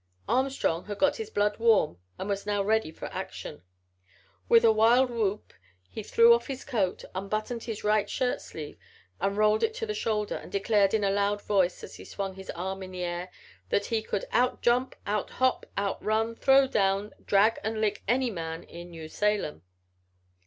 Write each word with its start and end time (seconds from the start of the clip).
Armstrong 0.27 0.85
had 0.85 0.97
got 0.97 1.17
his 1.17 1.29
blood 1.29 1.57
warm 1.59 1.99
and 2.17 2.27
was 2.27 2.47
now 2.47 2.63
ready 2.63 2.89
for 2.89 3.05
action. 3.13 3.61
With 4.49 4.63
a 4.65 4.71
wild 4.71 5.11
whoop 5.11 5.53
he 5.91 6.01
threw 6.01 6.33
off 6.33 6.47
his 6.47 6.65
coat, 6.65 7.03
unbuttoned 7.13 7.65
his 7.65 7.83
right 7.83 8.07
shirtsleeve 8.09 8.79
and 9.19 9.37
rolled 9.37 9.61
it 9.61 9.75
to 9.75 9.85
the 9.85 9.93
shoulder 9.93 10.33
and 10.33 10.51
declared 10.51 10.95
in 10.95 11.03
a 11.03 11.11
loud 11.11 11.39
voice, 11.43 11.83
as 11.83 11.97
he 11.97 12.03
swung 12.05 12.33
his 12.33 12.49
arm 12.55 12.81
in 12.81 12.89
the 12.93 13.03
air, 13.03 13.29
that 13.69 13.85
he 13.85 14.01
could 14.01 14.25
"outjump, 14.33 14.95
outhop, 15.05 15.65
outrun, 15.77 16.33
throw 16.33 16.65
down, 16.65 17.13
drag 17.23 17.59
out 17.59 17.65
an' 17.65 17.79
lick 17.79 18.01
any 18.07 18.31
man 18.31 18.63
in 18.63 18.89
New 18.89 19.07
Salem." 19.07 19.61